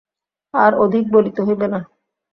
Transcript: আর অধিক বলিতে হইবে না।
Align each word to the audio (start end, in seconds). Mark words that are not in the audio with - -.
আর 0.53 0.71
অধিক 0.83 1.05
বলিতে 1.15 1.39
হইবে 1.43 1.67
না। 1.67 1.79